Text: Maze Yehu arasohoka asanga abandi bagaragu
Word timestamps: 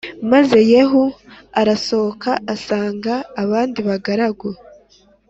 Maze 0.31 0.57
Yehu 0.71 1.03
arasohoka 1.61 2.31
asanga 2.53 3.13
abandi 3.43 3.79
bagaragu 3.87 4.49